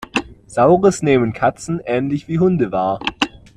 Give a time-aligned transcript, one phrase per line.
[0.47, 2.99] Saures nehmen Katzen ähnlich wie Hunde wahr.